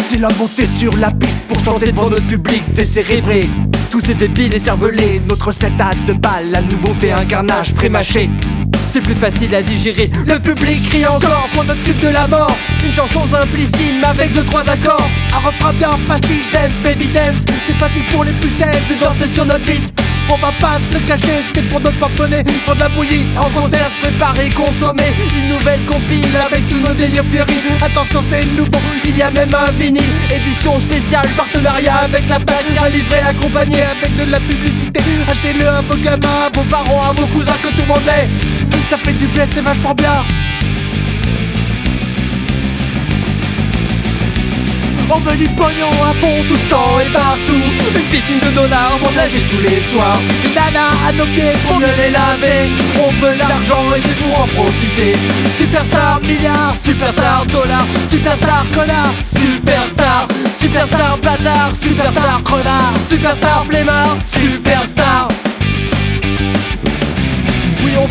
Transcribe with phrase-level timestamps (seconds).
[0.00, 3.46] C'est la montée sur la piste pour chanter devant notre public décérébré.
[3.90, 7.74] Tous ces débiles et cervelés, notre set à de balles, à nouveau fait un carnage
[7.74, 8.30] prémâché.
[8.86, 10.10] C'est plus facile à digérer.
[10.26, 12.56] Le public crie encore pour notre tube de la mort.
[12.84, 15.08] Une chanson simplissime avec deux trois accords.
[15.34, 17.44] Un refrain bien facile, dance, baby dance.
[17.66, 19.92] C'est facile pour les pucelles de danser sur notre beat.
[20.32, 22.42] On va pas se le cacher, c'est pour notre porte-monnaie.
[22.64, 27.24] Pour de la bouillie, en conserve, préparer, consommer Une nouvelle compile avec tous nos délires
[27.24, 27.76] puérils.
[27.82, 30.02] Attention c'est nouveau, il y a même un vinyle.
[30.34, 35.00] Édition spéciale, partenariat avec la FNAC Un livret accompagné avec de la publicité.
[35.28, 38.26] Achetez-le à vos gamins, à vos parents, à vos cousins que tout le monde l'ait
[38.88, 40.24] Ça fait du blé, c'est vachement bien.
[45.14, 47.51] On veut du pognon à fond tout le temps et partout
[48.22, 50.18] piscine de dollars pour nager tous les soirs.
[50.44, 52.70] Une nana à nos pieds pour mieux les laver.
[52.98, 55.14] On veut l'argent et c'est pour en profiter.
[55.56, 57.84] Superstar milliard, superstar dollar.
[58.08, 60.28] Superstar connard, superstar.
[60.50, 62.92] Superstar bâtard, superstar connard.
[62.98, 65.28] Superstar flemmard, superstar.
[65.28, 65.41] on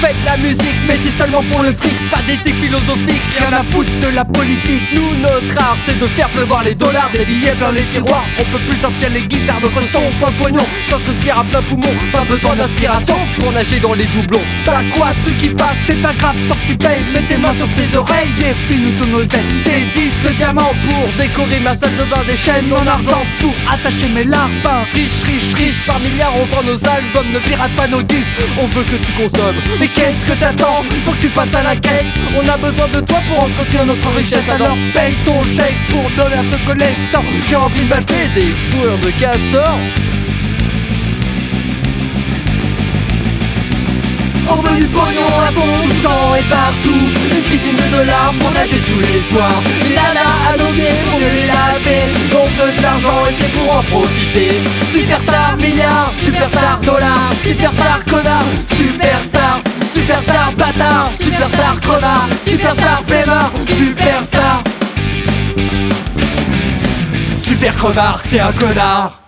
[0.00, 3.62] fait de la musique, mais c'est seulement pour le fric, pas d'éthique philosophique, rien à
[3.64, 4.82] foutre de la politique.
[4.94, 8.26] Nous, notre art, c'est de faire pleuvoir les dollars, des billets plein les tiroirs.
[8.38, 11.62] On peut plus sortir les guitares, notre son sans pognon, ça se respire à plein
[11.62, 11.90] poumon.
[12.12, 14.42] Pas besoin d'inspiration pour nager dans les doublons.
[14.64, 17.04] T'as quoi, tu kiffes pas, c'est pas grave, tant que tu payes.
[17.12, 19.18] Mets tes mains sur tes oreilles et file-nous tous nos.
[19.28, 24.08] Des disques diamants pour décorer ma salle de bain, des chaînes en argent pour attacher
[24.08, 24.84] mes lapins.
[24.94, 28.66] Riche, riche, riche, par milliards, on vend nos albums, ne pirate pas nos disques, on
[28.68, 29.56] veut que tu consommes.
[29.94, 32.12] Qu'est-ce que t'attends Faut que tu passes à la caisse.
[32.36, 34.48] On a besoin de toi pour entretenir notre richesse.
[34.48, 39.10] Alors paye ton chèque pour donner à ce collectant J'ai envie d'acheter des fourrures de
[39.10, 39.76] castor.
[44.50, 47.04] On veut du pognon à fond tout le temps et partout.
[47.30, 49.62] Une piscine de dollars pour nager tous les soirs.
[49.84, 53.82] Une nana à pieds pour les laver On veut de l'argent et c'est pour en
[53.82, 54.62] profiter.
[54.90, 59.17] Superstar milliard, superstar dollar, superstar connard, superstar
[60.08, 64.62] Superstar bâtard, superstar connard, superstar flemmard, superstar.
[67.36, 69.20] Super connard, t'es un connard